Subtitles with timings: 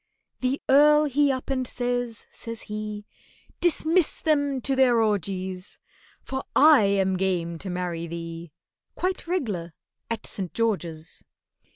[0.39, 3.05] The Earl he up and says, says he,
[3.59, 5.77] "Dismiss them to their orgies,
[6.23, 8.51] For I am game to marry thee
[8.95, 9.73] Quite reg'lar
[10.09, 10.55] at St.
[10.55, 11.23] George's."